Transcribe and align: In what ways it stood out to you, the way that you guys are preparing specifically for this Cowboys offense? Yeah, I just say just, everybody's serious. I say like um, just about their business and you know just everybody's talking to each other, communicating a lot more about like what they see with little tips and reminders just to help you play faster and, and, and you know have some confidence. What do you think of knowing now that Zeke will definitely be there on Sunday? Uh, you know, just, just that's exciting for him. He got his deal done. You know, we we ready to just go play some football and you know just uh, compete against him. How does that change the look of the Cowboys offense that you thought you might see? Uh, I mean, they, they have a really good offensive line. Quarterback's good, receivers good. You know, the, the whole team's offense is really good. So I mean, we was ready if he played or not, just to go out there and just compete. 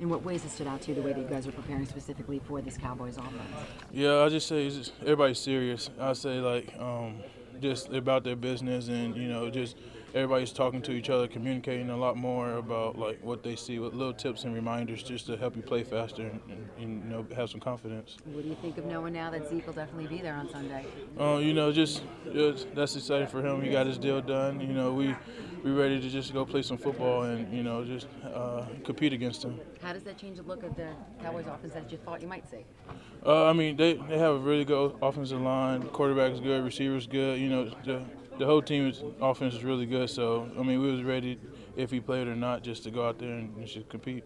In 0.00 0.08
what 0.08 0.22
ways 0.22 0.44
it 0.44 0.50
stood 0.50 0.68
out 0.68 0.80
to 0.82 0.90
you, 0.90 0.94
the 0.94 1.02
way 1.02 1.12
that 1.12 1.20
you 1.20 1.26
guys 1.26 1.46
are 1.48 1.52
preparing 1.52 1.84
specifically 1.84 2.40
for 2.46 2.60
this 2.60 2.76
Cowboys 2.76 3.16
offense? 3.16 3.32
Yeah, 3.92 4.20
I 4.20 4.28
just 4.28 4.46
say 4.46 4.70
just, 4.70 4.92
everybody's 5.00 5.40
serious. 5.40 5.90
I 5.98 6.12
say 6.12 6.38
like 6.40 6.72
um, 6.78 7.16
just 7.60 7.90
about 7.90 8.24
their 8.24 8.36
business 8.36 8.88
and 8.88 9.16
you 9.16 9.28
know 9.28 9.50
just 9.50 9.76
everybody's 10.14 10.52
talking 10.52 10.80
to 10.82 10.92
each 10.92 11.10
other, 11.10 11.28
communicating 11.28 11.90
a 11.90 11.96
lot 11.96 12.16
more 12.16 12.54
about 12.54 12.98
like 12.98 13.22
what 13.22 13.42
they 13.42 13.56
see 13.56 13.78
with 13.78 13.94
little 13.94 14.12
tips 14.12 14.44
and 14.44 14.54
reminders 14.54 15.02
just 15.02 15.26
to 15.26 15.36
help 15.36 15.56
you 15.56 15.62
play 15.62 15.82
faster 15.82 16.22
and, 16.22 16.40
and, 16.48 16.68
and 16.78 17.04
you 17.04 17.10
know 17.10 17.26
have 17.36 17.50
some 17.50 17.60
confidence. 17.60 18.16
What 18.24 18.42
do 18.42 18.48
you 18.48 18.56
think 18.56 18.78
of 18.78 18.86
knowing 18.86 19.12
now 19.12 19.30
that 19.30 19.48
Zeke 19.48 19.66
will 19.66 19.74
definitely 19.74 20.06
be 20.06 20.22
there 20.22 20.34
on 20.34 20.50
Sunday? 20.50 20.86
Uh, 21.18 21.36
you 21.36 21.52
know, 21.52 21.72
just, 21.72 22.02
just 22.32 22.74
that's 22.74 22.96
exciting 22.96 23.28
for 23.28 23.44
him. 23.44 23.62
He 23.62 23.70
got 23.70 23.86
his 23.86 23.98
deal 23.98 24.20
done. 24.20 24.60
You 24.60 24.68
know, 24.68 24.92
we 24.92 25.14
we 25.62 25.70
ready 25.70 26.00
to 26.00 26.08
just 26.08 26.32
go 26.32 26.44
play 26.44 26.62
some 26.62 26.78
football 26.78 27.22
and 27.22 27.52
you 27.52 27.62
know 27.62 27.84
just 27.84 28.06
uh, 28.24 28.64
compete 28.84 29.12
against 29.12 29.44
him. 29.44 29.60
How 29.82 29.92
does 29.92 30.04
that 30.04 30.18
change 30.18 30.38
the 30.38 30.42
look 30.44 30.62
of 30.62 30.76
the 30.76 30.90
Cowboys 31.22 31.46
offense 31.46 31.74
that 31.74 31.90
you 31.90 31.98
thought 31.98 32.20
you 32.22 32.28
might 32.28 32.48
see? 32.50 32.64
Uh, 33.24 33.46
I 33.46 33.52
mean, 33.52 33.76
they, 33.76 33.94
they 33.94 34.18
have 34.18 34.34
a 34.34 34.38
really 34.38 34.64
good 34.64 34.94
offensive 35.02 35.40
line. 35.40 35.82
Quarterback's 35.82 36.40
good, 36.40 36.64
receivers 36.64 37.06
good. 37.06 37.40
You 37.40 37.48
know, 37.48 37.70
the, 37.84 38.02
the 38.38 38.46
whole 38.46 38.62
team's 38.62 39.02
offense 39.20 39.54
is 39.54 39.64
really 39.64 39.86
good. 39.86 40.08
So 40.10 40.48
I 40.58 40.62
mean, 40.62 40.80
we 40.80 40.92
was 40.92 41.02
ready 41.02 41.38
if 41.76 41.90
he 41.90 42.00
played 42.00 42.28
or 42.28 42.36
not, 42.36 42.62
just 42.62 42.84
to 42.84 42.90
go 42.90 43.06
out 43.06 43.18
there 43.18 43.34
and 43.34 43.66
just 43.66 43.88
compete. 43.88 44.24